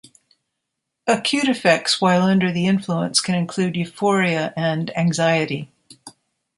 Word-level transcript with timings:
Acute 1.05 1.47
effects 1.47 2.01
while 2.01 2.23
under 2.23 2.51
the 2.51 2.65
influence 2.65 3.19
can 3.21 3.35
include 3.35 3.75
euphoria 3.77 4.51
and 4.57 4.89
anxiety. 4.97 5.71